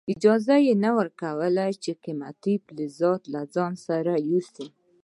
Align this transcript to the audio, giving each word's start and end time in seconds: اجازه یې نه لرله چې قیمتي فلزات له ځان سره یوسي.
اجازه 0.13 0.55
یې 0.65 0.73
نه 0.83 0.91
لرله 1.21 1.65
چې 1.83 1.91
قیمتي 2.03 2.55
فلزات 2.65 3.21
له 3.33 3.41
ځان 3.55 3.73
سره 3.87 4.13
یوسي. 4.29 4.67